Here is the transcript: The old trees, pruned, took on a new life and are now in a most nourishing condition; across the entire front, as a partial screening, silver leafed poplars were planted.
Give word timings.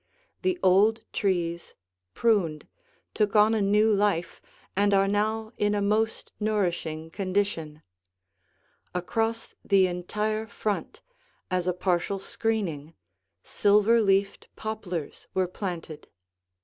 The 0.41 0.57
old 0.63 1.03
trees, 1.13 1.75
pruned, 2.15 2.65
took 3.13 3.35
on 3.35 3.53
a 3.53 3.61
new 3.61 3.93
life 3.93 4.41
and 4.75 4.95
are 4.95 5.07
now 5.07 5.51
in 5.59 5.75
a 5.75 5.79
most 5.83 6.31
nourishing 6.39 7.11
condition; 7.11 7.83
across 8.95 9.53
the 9.63 9.85
entire 9.85 10.47
front, 10.47 11.03
as 11.51 11.67
a 11.67 11.73
partial 11.73 12.17
screening, 12.17 12.95
silver 13.43 14.01
leafed 14.01 14.47
poplars 14.55 15.27
were 15.35 15.47
planted. 15.47 16.07